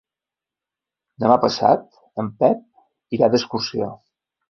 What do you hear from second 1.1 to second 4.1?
Demà passat en Pep irà d'excursió.